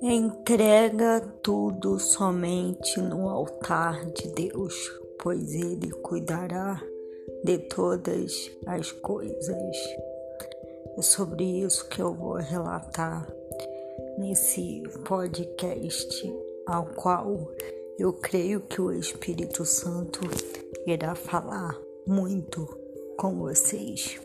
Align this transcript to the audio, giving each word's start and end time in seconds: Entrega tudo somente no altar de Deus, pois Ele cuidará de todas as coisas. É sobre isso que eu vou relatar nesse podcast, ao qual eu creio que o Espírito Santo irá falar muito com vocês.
Entrega 0.00 1.20
tudo 1.42 1.98
somente 1.98 3.00
no 3.00 3.28
altar 3.28 4.06
de 4.12 4.28
Deus, 4.28 4.92
pois 5.20 5.52
Ele 5.54 5.90
cuidará 5.90 6.80
de 7.42 7.58
todas 7.58 8.48
as 8.64 8.92
coisas. 8.92 9.76
É 10.96 11.02
sobre 11.02 11.62
isso 11.62 11.88
que 11.88 12.00
eu 12.00 12.14
vou 12.14 12.34
relatar 12.34 13.26
nesse 14.18 14.84
podcast, 15.04 16.32
ao 16.64 16.86
qual 16.86 17.50
eu 17.98 18.12
creio 18.12 18.60
que 18.60 18.80
o 18.80 18.92
Espírito 18.92 19.64
Santo 19.64 20.20
irá 20.86 21.16
falar 21.16 21.76
muito 22.06 22.68
com 23.16 23.36
vocês. 23.36 24.20